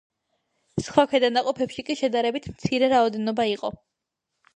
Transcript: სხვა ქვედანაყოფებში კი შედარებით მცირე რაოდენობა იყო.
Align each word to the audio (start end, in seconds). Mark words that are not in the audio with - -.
სხვა 0.85 1.03
ქვედანაყოფებში 1.11 1.85
კი 1.89 1.95
შედარებით 1.99 2.47
მცირე 2.53 2.89
რაოდენობა 2.95 3.47
იყო. 3.51 3.71